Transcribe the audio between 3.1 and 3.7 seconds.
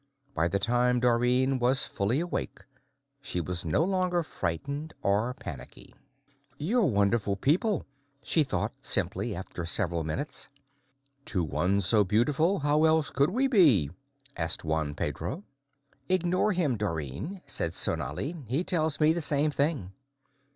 she was